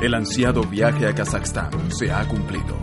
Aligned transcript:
El 0.00 0.14
ansiado 0.14 0.62
viaje 0.62 1.06
a 1.06 1.14
Kazajstán 1.14 1.70
se 1.90 2.12
ha 2.12 2.26
cumplido. 2.28 2.76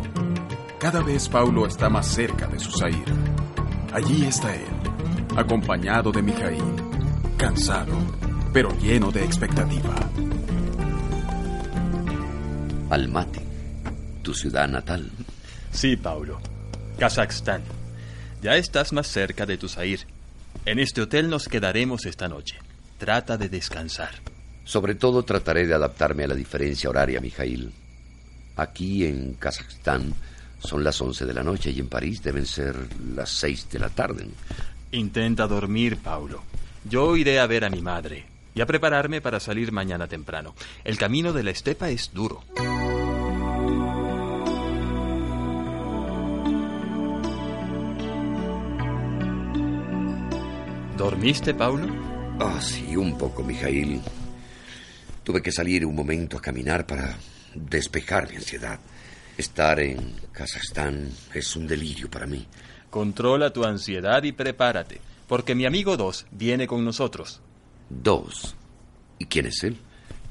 Cada 0.80 1.02
vez 1.02 1.30
Paulo 1.30 1.66
está 1.68 1.90
más 1.90 2.08
cerca 2.08 2.48
de 2.48 2.60
su 2.60 2.72
Zair. 2.72 3.06
Allí 3.94 4.26
está 4.26 4.56
él, 4.56 4.66
acompañado 5.38 6.12
de 6.12 6.22
Mijail, 6.22 6.64
cansado, 7.38 7.94
pero 8.52 8.70
lleno 8.80 9.12
de 9.12 9.24
expectativa. 9.24 9.96
Almaty, 12.90 13.40
tu 14.24 14.34
ciudad 14.34 14.68
natal. 14.68 15.10
Sí, 15.72 15.96
Paulo. 15.96 16.40
Kazajstán. 16.98 17.62
Ya 18.42 18.56
estás 18.56 18.92
más 18.92 19.08
cerca 19.08 19.46
de 19.46 19.58
tu 19.58 19.70
Zair. 19.70 20.06
En 20.66 20.80
este 20.80 21.02
hotel 21.02 21.30
nos 21.30 21.48
quedaremos 21.48 22.06
esta 22.06 22.28
noche. 22.28 22.58
Trata 22.98 23.38
de 23.38 23.50
descansar. 23.50 24.33
Sobre 24.64 24.96
todo 24.96 25.24
trataré 25.24 25.68
de 25.68 25.74
adaptarme 25.74 26.24
a 26.24 26.28
la 26.28 26.36
diferencia 26.36 26.90
horaria, 26.90 27.20
Mijail. 27.20 27.72
Aquí 28.56 29.06
en 29.06 29.34
Kazajstán 29.34 30.14
son 30.60 30.84
las 30.84 31.00
11 31.02 31.26
de 31.26 31.34
la 31.34 31.44
noche 31.44 31.72
y 31.72 31.80
en 31.80 31.90
París 31.90 32.24
deben 32.24 32.46
ser 32.46 32.76
las 33.16 33.30
6 33.32 33.70
de 33.70 33.80
la 33.80 33.90
tarde. 33.90 34.28
Intenta 34.92 35.48
dormir, 35.48 35.98
Paulo. 35.98 36.44
Yo 36.90 37.18
iré 37.18 37.40
a 37.40 37.48
ver 37.48 37.66
a 37.66 37.70
mi 37.70 37.82
madre 37.82 38.26
y 38.56 38.62
a 38.62 38.66
prepararme 38.66 39.22
para 39.22 39.40
salir 39.40 39.72
mañana 39.72 40.08
temprano. 40.08 40.54
El 40.84 40.98
camino 40.98 41.34
de 41.34 41.44
la 41.44 41.52
estepa 41.52 41.90
es 41.90 42.12
duro. 42.14 42.44
¿Dormiste, 50.98 51.54
Paulo? 51.54 51.88
Ah, 52.40 52.62
sí, 52.62 52.96
un 52.96 53.18
poco, 53.18 53.44
Mijail. 53.44 54.02
Tuve 55.24 55.42
que 55.42 55.52
salir 55.52 55.86
un 55.86 55.96
momento 55.96 56.38
a 56.38 56.42
caminar 56.42 56.86
para 56.86 57.18
despejar 57.56 58.30
mi 58.30 58.36
ansiedad. 58.36 58.80
Estar 59.38 59.80
en 59.80 60.16
Kazajstán 60.32 61.10
es 61.34 61.56
un 61.56 61.66
delirio 61.66 62.10
para 62.10 62.28
mí. 62.28 62.46
Controla 62.90 63.52
tu 63.52 63.64
ansiedad 63.64 64.22
y 64.24 64.34
prepárate, 64.34 65.00
porque 65.28 65.56
mi 65.56 65.66
amigo 65.66 65.98
Dos 65.98 66.26
viene 66.32 66.68
con 66.68 66.84
nosotros. 66.84 67.42
Dos. 67.90 68.56
¿Y 69.18 69.26
quién 69.26 69.46
es 69.46 69.64
él? 69.64 69.78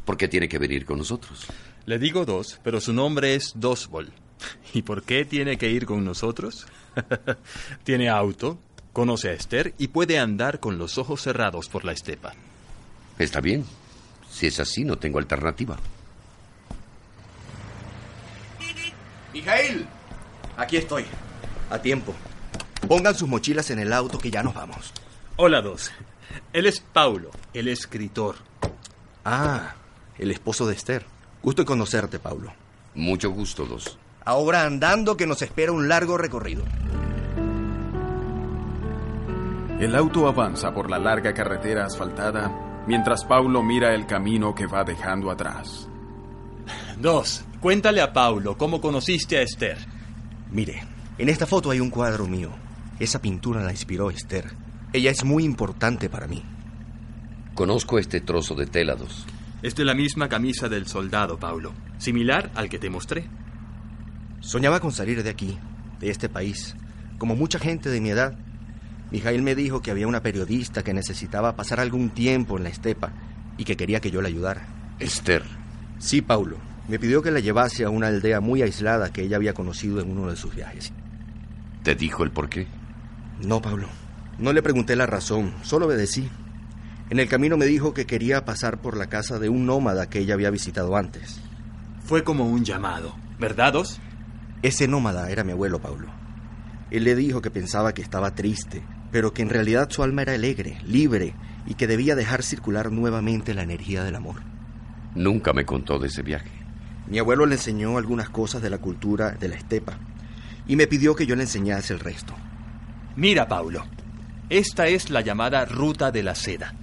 ¿Por 0.05 0.17
qué 0.17 0.29
tiene 0.29 0.49
que 0.49 0.59
venir 0.59 0.85
con 0.85 0.99
nosotros? 0.99 1.47
Le 1.87 1.99
digo 1.99 2.25
Dos, 2.25 2.61
pero 2.63 2.81
su 2.81 2.93
nombre 2.93 3.35
es 3.35 3.53
Dosbol. 3.57 4.13
¿Y 4.75 4.83
por 4.83 5.03
qué 5.03 5.25
tiene 5.25 5.57
que 5.57 5.71
ir 5.71 5.87
con 5.87 6.05
nosotros? 6.05 6.67
tiene 7.85 8.09
auto, 8.09 8.59
conoce 8.93 9.31
a 9.31 9.33
Esther 9.33 9.75
y 9.79 9.89
puede 9.89 10.19
andar 10.19 10.61
con 10.61 10.79
los 10.79 10.99
ojos 10.99 11.23
cerrados 11.23 11.69
por 11.69 11.85
la 11.85 11.93
estepa. 11.93 12.35
Está 13.19 13.41
bien. 13.41 13.65
Si 14.33 14.47
es 14.47 14.59
así, 14.59 14.83
no 14.83 14.97
tengo 14.97 15.19
alternativa. 15.19 15.77
Mijail, 19.35 19.87
aquí 20.57 20.79
estoy. 20.79 21.05
A 21.71 21.79
tiempo. 21.79 22.15
Pongan 22.89 23.15
sus 23.15 23.29
mochilas 23.29 23.71
en 23.71 23.79
el 23.79 23.93
auto 23.93 24.19
que 24.19 24.31
ya 24.31 24.43
nos 24.43 24.55
vamos. 24.55 24.93
Hola, 25.37 25.61
Dos. 25.61 25.93
Él 26.53 26.67
es 26.67 26.81
Paulo, 26.81 27.31
el 27.53 27.69
escritor. 27.69 28.37
Ah, 29.25 29.75
el 30.19 30.31
esposo 30.31 30.67
de 30.67 30.75
Esther. 30.75 31.05
Gusto 31.43 31.63
en 31.63 31.67
conocerte, 31.67 32.19
Paulo. 32.19 32.53
Mucho 32.95 33.31
gusto, 33.31 33.67
Dos. 33.67 33.99
Ahora 34.25 34.65
andando 34.65 35.17
que 35.17 35.27
nos 35.27 35.43
espera 35.43 35.73
un 35.73 35.89
largo 35.89 36.17
recorrido. 36.17 36.65
El 39.79 39.95
auto 39.95 40.27
avanza 40.27 40.73
por 40.73 40.89
la 40.89 40.99
larga 40.99 41.35
carretera 41.35 41.87
asfaltada 41.87 42.72
mientras 42.87 43.25
Paulo 43.25 43.63
mira 43.63 43.95
el 43.95 44.07
camino 44.07 44.55
que 44.55 44.67
va 44.67 44.85
dejando 44.85 45.31
atrás. 45.31 45.89
Dos, 46.99 47.45
cuéntale 47.61 48.01
a 48.01 48.13
Paulo 48.13 48.57
cómo 48.57 48.81
conociste 48.81 49.39
a 49.39 49.43
Esther. 49.43 49.79
Mire, 50.51 50.83
en 51.19 51.29
esta 51.29 51.47
foto 51.47 51.71
hay 51.71 51.81
un 51.81 51.91
cuadro 51.91 52.27
mío. 52.27 52.51
Esa 52.99 53.21
pintura 53.21 53.63
la 53.63 53.73
inspiró 53.73 54.11
Esther. 54.11 54.53
Ella 54.93 55.11
es 55.11 55.25
muy 55.25 55.45
importante 55.45 56.09
para 56.09 56.27
mí. 56.27 56.43
Conozco 57.55 57.99
este 57.99 58.21
trozo 58.21 58.55
de 58.55 58.67
tela, 58.67 58.95
Dos. 58.95 59.27
Es 59.63 59.75
de 59.75 59.85
la 59.85 59.95
misma 59.95 60.29
camisa 60.29 60.69
del 60.69 60.87
soldado, 60.87 61.39
Paulo, 61.39 61.73
similar 61.99 62.51
al 62.55 62.69
que 62.69 62.79
te 62.79 62.91
mostré. 62.91 63.25
Soñaba 64.41 64.81
con 64.81 64.91
salir 64.91 65.23
de 65.23 65.31
aquí, 65.31 65.59
de 66.01 66.11
este 66.11 66.29
país, 66.29 66.75
como 67.19 67.37
mucha 67.37 67.59
gente 67.59 67.89
de 67.89 68.01
mi 68.01 68.11
edad. 68.11 68.37
Mijail 69.13 69.43
me 69.43 69.55
dijo 69.55 69.83
que 69.83 69.91
había 69.91 70.07
una 70.07 70.23
periodista 70.23 70.83
que 70.83 70.95
necesitaba 70.95 71.55
pasar 71.55 71.81
algún 71.81 72.09
tiempo 72.09 72.57
en 72.57 72.63
la 72.63 72.71
estepa 72.71 73.13
y 73.59 73.65
que 73.65 73.77
quería 73.77 74.01
que 74.01 74.11
yo 74.11 74.23
la 74.23 74.29
ayudara. 74.29 74.67
Esther. 74.99 75.43
Sí, 75.99 76.23
Paulo. 76.23 76.57
Me 76.89 76.99
pidió 76.99 77.21
que 77.21 77.31
la 77.31 77.41
llevase 77.41 77.85
a 77.85 77.91
una 77.91 78.07
aldea 78.07 78.41
muy 78.41 78.63
aislada 78.63 79.13
que 79.13 79.23
ella 79.23 79.37
había 79.37 79.53
conocido 79.53 80.01
en 80.01 80.11
uno 80.11 80.31
de 80.31 80.37
sus 80.37 80.55
viajes. 80.55 80.95
¿Te 81.83 81.95
dijo 81.95 82.25
el 82.25 82.31
por 82.31 82.49
qué? 82.49 82.67
No, 83.43 83.61
Pablo. 83.61 83.87
No 84.39 84.55
le 84.55 84.63
pregunté 84.63 84.97
la 84.97 85.05
razón, 85.05 85.53
solo 85.63 85.87
obedecí. 85.87 86.31
En 87.11 87.21
el 87.21 87.29
camino 87.29 87.59
me 87.59 87.67
dijo 87.67 87.93
que 87.93 88.07
quería 88.07 88.47
pasar 88.47 88.81
por 88.81 88.97
la 88.97 89.09
casa 89.09 89.39
de 89.39 89.51
un 89.51 89.67
nómada 89.67 90.09
que 90.09 90.21
ella 90.21 90.33
había 90.33 90.51
visitado 90.51 90.97
antes. 90.97 91.39
Fue 92.03 92.25
como 92.25 92.49
un 92.49 92.65
llamado, 92.65 93.15
¿verdad, 93.39 93.75
Dos? 93.75 94.01
Ese 94.63 94.89
nómada 94.89 95.31
era 95.31 95.45
mi 95.45 95.53
abuelo, 95.53 95.83
Pablo. 95.83 96.09
Él 96.91 97.05
le 97.05 97.15
dijo 97.15 97.41
que 97.41 97.51
pensaba 97.51 97.93
que 97.95 98.03
estaba 98.03 98.35
triste, 98.35 98.83
pero 99.13 99.33
que 99.33 99.43
en 99.43 99.51
realidad 99.51 99.91
su 99.91 100.03
alma 100.03 100.23
era 100.23 100.33
alegre, 100.33 100.79
libre, 100.85 101.35
y 101.67 101.75
que 101.75 101.87
debía 101.87 102.17
dejar 102.17 102.43
circular 102.43 102.91
nuevamente 102.91 103.55
la 103.55 103.63
energía 103.63 104.03
del 104.03 104.17
amor. 104.17 104.37
Nunca 105.15 105.53
me 105.53 105.65
contó 105.65 105.99
de 105.99 106.09
ese 106.09 106.23
viaje. 106.23 106.51
Mi 107.07 107.19
abuelo 107.19 107.47
le 107.47 107.57
enseñó 107.57 107.99
algunas 107.99 108.31
cosas 108.31 108.63
de 108.63 108.71
la 108.71 108.79
cultura 108.79 109.33
de 109.33 109.49
la 109.49 109.57
estepa 109.57 109.99
y 110.67 110.77
me 110.77 110.87
pidió 110.87 111.15
que 111.15 111.27
yo 111.27 111.37
le 111.37 111.43
enseñase 111.43 111.93
el 111.93 112.01
resto. 112.01 112.35
Mira, 113.15 113.47
Paulo, 113.47 113.85
esta 114.49 114.87
es 114.87 115.11
la 115.11 115.21
llamada 115.21 115.65
Ruta 115.67 116.11
de 116.11 116.23
la 116.23 116.35
Seda, 116.35 116.75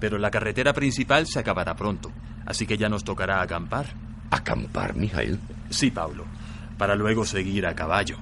pero 0.00 0.18
la 0.18 0.30
carretera 0.30 0.72
principal 0.72 1.26
se 1.26 1.38
acabará 1.38 1.76
pronto, 1.76 2.10
así 2.46 2.66
que 2.66 2.78
ya 2.78 2.88
nos 2.88 3.04
tocará 3.04 3.42
acampar. 3.42 3.86
¿Acampar, 4.30 4.96
Mijail? 4.96 5.38
Sí, 5.68 5.90
Paulo, 5.90 6.24
para 6.78 6.96
luego 6.96 7.26
seguir 7.26 7.66
a 7.66 7.74
caballo. 7.74 8.16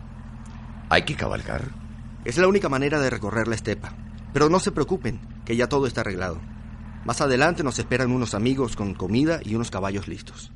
¿Hay 0.88 1.02
que 1.02 1.14
cabalgar? 1.14 1.81
Es 2.24 2.38
la 2.38 2.46
única 2.46 2.68
manera 2.68 3.00
de 3.00 3.10
recorrer 3.10 3.48
la 3.48 3.56
estepa. 3.56 3.94
Pero 4.32 4.48
no 4.48 4.60
se 4.60 4.70
preocupen, 4.70 5.20
que 5.44 5.56
ya 5.56 5.68
todo 5.68 5.86
está 5.86 6.02
arreglado. 6.02 6.40
Más 7.04 7.20
adelante 7.20 7.64
nos 7.64 7.80
esperan 7.80 8.12
unos 8.12 8.34
amigos 8.34 8.76
con 8.76 8.94
comida 8.94 9.40
y 9.42 9.56
unos 9.56 9.72
caballos 9.72 10.06
listos. 10.06 10.52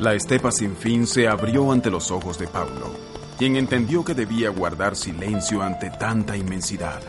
La 0.00 0.12
estepa 0.12 0.50
sin 0.50 0.76
fin 0.76 1.06
se 1.06 1.28
abrió 1.28 1.70
ante 1.70 1.90
los 1.90 2.10
ojos 2.10 2.38
de 2.38 2.48
Paulo, 2.48 2.94
quien 3.38 3.56
entendió 3.56 4.04
que 4.04 4.14
debía 4.14 4.50
guardar 4.50 4.96
silencio 4.96 5.62
ante 5.62 5.90
tanta 5.90 6.36
inmensidad. 6.36 7.00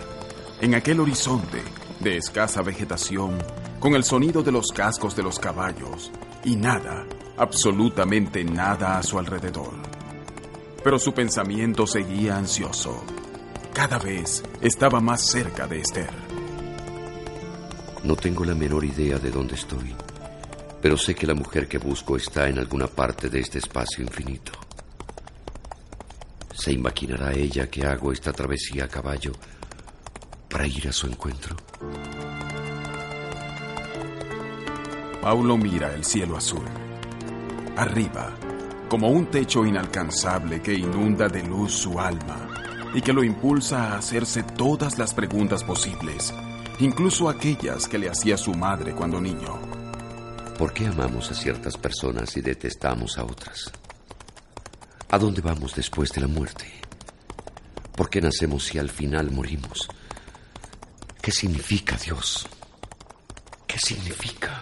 En 0.62 0.76
aquel 0.76 1.00
horizonte, 1.00 1.62
de 2.00 2.18
escasa 2.18 2.62
vegetación, 2.62 3.40
con 3.80 3.96
el 3.96 4.04
sonido 4.04 4.44
de 4.44 4.52
los 4.52 4.68
cascos 4.68 5.16
de 5.16 5.24
los 5.24 5.38
caballos, 5.38 6.12
y 6.48 6.56
nada, 6.56 7.06
absolutamente 7.36 8.42
nada 8.42 8.98
a 8.98 9.04
su 9.04 9.20
alrededor. 9.20 9.74
Pero 10.82 10.98
su 10.98 11.14
pensamiento 11.14 11.86
seguía 11.86 12.38
ansioso. 12.38 13.04
cada 13.74 14.00
vez 14.00 14.44
estaba 14.62 15.02
más 15.02 15.30
cerca 15.30 15.68
de 15.68 15.82
Esther. 15.82 16.10
No 18.06 18.16
tengo 18.16 18.46
la 18.46 18.56
menor 18.56 18.86
idea 18.86 19.20
de 19.20 19.30
dónde 19.30 19.56
estoy, 19.56 19.94
pero 20.82 20.98
sé 20.98 21.14
que 21.14 21.28
la 21.28 21.36
mujer 21.36 21.68
que 21.68 21.78
busco 21.80 22.16
está 22.16 22.48
en 22.48 22.60
alguna 22.60 22.88
parte 22.88 23.30
de 23.30 23.42
este 23.42 23.60
espacio 23.60 24.02
infinito. 24.02 24.54
¿Se 26.56 26.72
imaginará 26.72 27.34
ella 27.34 27.70
que 27.70 27.86
hago 27.86 28.14
esta 28.14 28.32
travesía 28.32 28.86
a 28.86 28.88
caballo 28.88 29.34
para 30.50 30.66
ir 30.66 30.88
a 30.88 30.94
su 30.94 31.08
encuentro? 31.08 31.58
Paulo 35.28 35.58
mira 35.58 35.94
el 35.94 36.06
cielo 36.06 36.38
azul. 36.38 36.64
Arriba, 37.76 38.34
como 38.88 39.10
un 39.10 39.26
techo 39.26 39.66
inalcanzable 39.66 40.62
que 40.62 40.74
inunda 40.74 41.28
de 41.28 41.44
luz 41.44 41.74
su 41.74 42.00
alma 42.00 42.48
y 42.94 43.02
que 43.02 43.12
lo 43.12 43.26
impulsa 43.26 43.92
a 43.92 43.98
hacerse 43.98 44.44
todas 44.44 44.98
las 44.98 45.14
preguntas 45.14 45.66
posibles, 45.66 46.34
incluso 46.80 47.28
aquellas 47.28 47.90
que 47.90 47.98
le 47.98 48.08
hacía 48.08 48.38
su 48.38 48.54
madre 48.54 48.96
cuando 48.96 49.20
niño. 49.20 49.60
¿Por 50.58 50.72
qué 50.72 50.88
amamos 50.88 51.30
a 51.30 51.34
ciertas 51.34 51.76
personas 51.76 52.38
y 52.38 52.42
detestamos 52.42 53.18
a 53.18 53.26
otras? 53.26 53.70
¿A 55.10 55.20
dónde 55.20 55.42
vamos 55.42 55.76
después 55.76 56.10
de 56.14 56.22
la 56.22 56.28
muerte? 56.28 56.72
¿Por 57.98 58.10
qué 58.10 58.22
nacemos 58.22 58.64
si 58.64 58.80
al 58.80 58.90
final 58.90 59.30
morimos? 59.32 59.90
¿Qué 61.22 61.34
significa 61.34 61.98
Dios? 61.98 62.48
¿Qué 63.68 63.78
significa? 63.78 64.62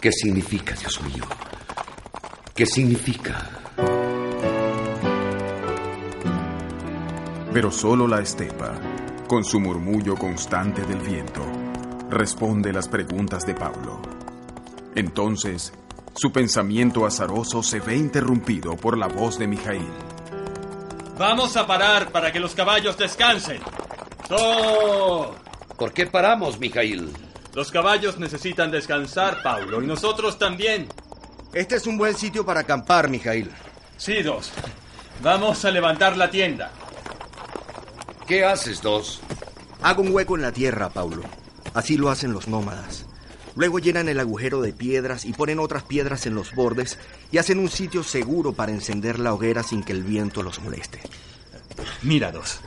¿Qué 0.00 0.10
significa, 0.12 0.74
Dios 0.74 0.98
mío? 1.02 1.24
¿Qué 2.54 2.64
significa? 2.64 3.50
Pero 7.52 7.70
solo 7.70 8.08
la 8.08 8.22
estepa, 8.22 8.80
con 9.28 9.44
su 9.44 9.60
murmullo 9.60 10.14
constante 10.16 10.80
del 10.86 11.00
viento, 11.00 11.44
responde 12.08 12.72
las 12.72 12.88
preguntas 12.88 13.44
de 13.44 13.54
Pablo. 13.54 14.00
Entonces, 14.94 15.74
su 16.14 16.32
pensamiento 16.32 17.04
azaroso 17.04 17.62
se 17.62 17.80
ve 17.80 17.96
interrumpido 17.96 18.76
por 18.76 18.96
la 18.96 19.06
voz 19.06 19.38
de 19.38 19.48
Mijail. 19.48 19.86
Vamos 21.18 21.58
a 21.58 21.66
parar 21.66 22.10
para 22.10 22.32
que 22.32 22.40
los 22.40 22.54
caballos 22.54 22.96
descansen. 22.96 23.60
¡Oh! 24.30 25.34
¿Por 25.76 25.92
qué 25.92 26.06
paramos, 26.06 26.58
Mijail? 26.58 27.29
Los 27.54 27.70
caballos 27.70 28.18
necesitan 28.18 28.70
descansar, 28.70 29.42
Paulo, 29.42 29.82
y 29.82 29.86
nosotros 29.86 30.38
también. 30.38 30.88
Este 31.52 31.76
es 31.76 31.86
un 31.86 31.98
buen 31.98 32.16
sitio 32.16 32.46
para 32.46 32.60
acampar, 32.60 33.08
Mijail. 33.08 33.50
Sí, 33.96 34.22
dos. 34.22 34.52
Vamos 35.22 35.64
a 35.64 35.70
levantar 35.70 36.16
la 36.16 36.30
tienda. 36.30 36.70
¿Qué 38.26 38.44
haces, 38.44 38.80
Dos? 38.80 39.20
Hago 39.82 40.02
un 40.02 40.14
hueco 40.14 40.36
en 40.36 40.42
la 40.42 40.52
tierra, 40.52 40.88
Paulo. 40.90 41.22
Así 41.74 41.96
lo 41.96 42.10
hacen 42.10 42.32
los 42.32 42.46
nómadas. 42.46 43.06
Luego 43.56 43.80
llenan 43.80 44.08
el 44.08 44.20
agujero 44.20 44.60
de 44.62 44.72
piedras 44.72 45.24
y 45.24 45.32
ponen 45.32 45.58
otras 45.58 45.82
piedras 45.82 46.26
en 46.26 46.36
los 46.36 46.54
bordes 46.54 46.96
y 47.32 47.38
hacen 47.38 47.58
un 47.58 47.68
sitio 47.68 48.04
seguro 48.04 48.52
para 48.52 48.70
encender 48.70 49.18
la 49.18 49.34
hoguera 49.34 49.64
sin 49.64 49.82
que 49.82 49.92
el 49.92 50.04
viento 50.04 50.44
los 50.44 50.60
moleste. 50.60 51.00
Mira, 52.02 52.30
Dos. 52.30 52.60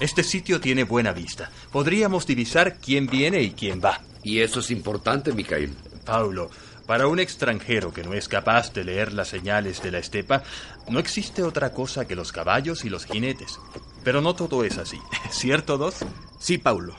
Este 0.00 0.22
sitio 0.22 0.60
tiene 0.60 0.84
buena 0.84 1.12
vista. 1.12 1.50
Podríamos 1.72 2.24
divisar 2.24 2.78
quién 2.78 3.08
viene 3.08 3.42
y 3.42 3.50
quién 3.50 3.80
va. 3.84 4.00
Y 4.22 4.40
eso 4.40 4.60
es 4.60 4.70
importante, 4.70 5.32
Mijail. 5.32 5.74
Paulo, 6.04 6.50
para 6.86 7.08
un 7.08 7.18
extranjero 7.18 7.92
que 7.92 8.04
no 8.04 8.14
es 8.14 8.28
capaz 8.28 8.72
de 8.72 8.84
leer 8.84 9.12
las 9.12 9.28
señales 9.28 9.82
de 9.82 9.90
la 9.90 9.98
estepa, 9.98 10.44
no 10.88 11.00
existe 11.00 11.42
otra 11.42 11.72
cosa 11.72 12.06
que 12.06 12.14
los 12.14 12.30
caballos 12.30 12.84
y 12.84 12.90
los 12.90 13.06
jinetes. 13.06 13.58
Pero 14.04 14.20
no 14.20 14.34
todo 14.34 14.62
es 14.62 14.78
así, 14.78 14.98
¿cierto, 15.30 15.78
Dos? 15.78 15.96
Sí, 16.38 16.58
Paulo. 16.58 16.94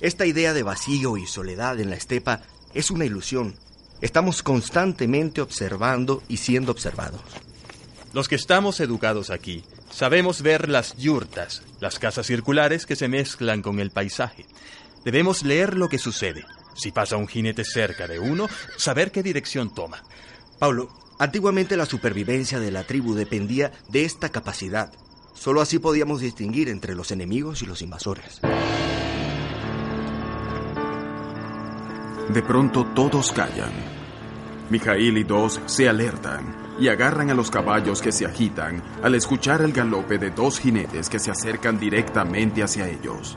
Esta 0.00 0.26
idea 0.26 0.52
de 0.52 0.62
vacío 0.62 1.16
y 1.16 1.26
soledad 1.26 1.80
en 1.80 1.88
la 1.88 1.96
estepa 1.96 2.42
es 2.74 2.90
una 2.90 3.06
ilusión. 3.06 3.56
Estamos 4.02 4.42
constantemente 4.42 5.40
observando 5.40 6.22
y 6.28 6.36
siendo 6.36 6.72
observados. 6.72 7.22
Los 8.12 8.28
que 8.28 8.36
estamos 8.36 8.80
educados 8.80 9.30
aquí 9.30 9.64
sabemos 9.90 10.42
ver 10.42 10.68
las 10.68 10.96
yurtas, 10.96 11.62
las 11.80 11.98
casas 11.98 12.26
circulares 12.26 12.86
que 12.86 12.96
se 12.96 13.08
mezclan 13.08 13.62
con 13.62 13.80
el 13.80 13.90
paisaje. 13.90 14.46
Debemos 15.04 15.42
leer 15.42 15.76
lo 15.76 15.88
que 15.88 15.98
sucede. 15.98 16.44
Si 16.74 16.92
pasa 16.92 17.16
un 17.16 17.28
jinete 17.28 17.64
cerca 17.64 18.06
de 18.06 18.18
uno, 18.18 18.48
saber 18.76 19.10
qué 19.10 19.22
dirección 19.22 19.74
toma. 19.74 20.02
Paulo, 20.58 20.88
antiguamente 21.18 21.76
la 21.76 21.86
supervivencia 21.86 22.60
de 22.60 22.70
la 22.70 22.84
tribu 22.84 23.14
dependía 23.14 23.72
de 23.88 24.04
esta 24.04 24.28
capacidad. 24.28 24.92
Solo 25.34 25.60
así 25.60 25.78
podíamos 25.78 26.20
distinguir 26.20 26.68
entre 26.68 26.94
los 26.94 27.10
enemigos 27.10 27.62
y 27.62 27.66
los 27.66 27.82
invasores. 27.82 28.40
De 32.28 32.42
pronto 32.42 32.84
todos 32.94 33.32
callan. 33.32 33.72
Mijail 34.70 35.16
y 35.16 35.24
Dos 35.24 35.60
se 35.66 35.88
alertan 35.88 36.67
y 36.78 36.88
agarran 36.88 37.30
a 37.30 37.34
los 37.34 37.50
caballos 37.50 38.00
que 38.00 38.12
se 38.12 38.26
agitan 38.26 38.82
al 39.02 39.14
escuchar 39.14 39.62
el 39.62 39.72
galope 39.72 40.18
de 40.18 40.30
dos 40.30 40.60
jinetes 40.60 41.08
que 41.08 41.18
se 41.18 41.30
acercan 41.30 41.78
directamente 41.78 42.62
hacia 42.62 42.88
ellos. 42.88 43.36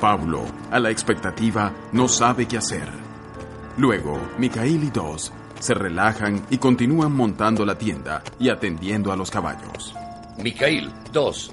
Pablo, 0.00 0.44
a 0.70 0.80
la 0.80 0.90
expectativa, 0.90 1.72
no 1.92 2.08
sabe 2.08 2.46
qué 2.46 2.58
hacer. 2.58 2.88
Luego, 3.76 4.20
Mijail 4.38 4.82
y 4.82 4.90
Dos 4.90 5.32
se 5.60 5.74
relajan 5.74 6.44
y 6.50 6.58
continúan 6.58 7.12
montando 7.12 7.64
la 7.64 7.78
tienda 7.78 8.22
y 8.40 8.48
atendiendo 8.48 9.12
a 9.12 9.16
los 9.16 9.30
caballos. 9.30 9.94
Mijail, 10.38 10.92
Dos, 11.12 11.52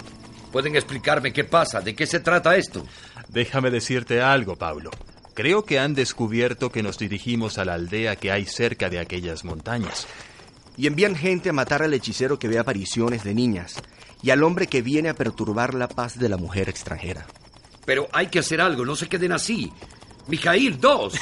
¿pueden 0.52 0.76
explicarme 0.76 1.32
qué 1.32 1.44
pasa? 1.44 1.80
¿De 1.82 1.94
qué 1.94 2.08
se 2.08 2.20
trata 2.20 2.56
esto? 2.56 2.84
Déjame 3.28 3.70
decirte 3.70 4.22
algo, 4.22 4.56
Paulo. 4.56 4.90
Creo 5.36 5.64
que 5.64 5.80
han 5.80 5.94
descubierto 5.94 6.72
que 6.72 6.84
nos 6.84 6.98
dirigimos 6.98 7.60
a 7.60 7.66
la 7.66 7.76
aldea 7.76 8.16
que 8.16 8.32
hay 8.32 8.46
cerca 8.46 8.90
de 8.90 9.00
aquellas 9.00 9.46
montañas. 9.46 10.08
Y 10.80 10.88
envían 10.88 11.14
gente 11.14 11.50
a 11.50 11.54
matar 11.54 11.84
al 11.84 11.94
hechicero 11.94 12.40
que 12.40 12.48
ve 12.48 12.58
apariciones 12.58 13.26
de 13.26 13.34
niñas 13.34 13.76
y 14.24 14.30
al 14.30 14.44
hombre 14.44 14.68
que 14.68 14.82
viene 14.82 15.10
a 15.10 15.14
perturbar 15.14 15.74
la 15.74 15.90
paz 15.90 16.18
de 16.18 16.30
la 16.30 16.38
mujer 16.38 16.70
extranjera. 16.70 17.26
Pero 17.86 18.08
hay 18.14 18.28
que 18.28 18.40
hacer 18.40 18.62
algo, 18.62 18.86
no 18.86 18.96
se 18.96 19.10
queden 19.10 19.34
así. 19.34 19.74
Mijail, 20.28 20.80
Dos. 20.80 21.16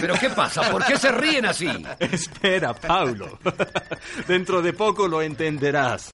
¿Pero 0.00 0.14
qué 0.20 0.30
pasa? 0.30 0.70
¿Por 0.70 0.84
qué 0.84 0.96
se 0.96 1.10
ríen 1.10 1.46
así? 1.46 1.68
Espera, 1.98 2.74
Paulo. 2.74 3.40
Dentro 4.28 4.62
de 4.62 4.72
poco 4.72 5.08
lo 5.08 5.20
entenderás. 5.20 6.06